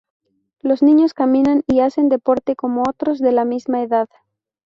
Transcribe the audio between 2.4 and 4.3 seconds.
como otros de la misma edad.